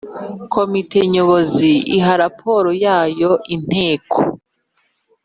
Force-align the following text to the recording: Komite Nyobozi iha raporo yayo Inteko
Komite 0.53 0.99
Nyobozi 1.13 1.71
iha 1.97 2.13
raporo 2.21 2.69
yayo 2.83 3.31
Inteko 3.55 4.17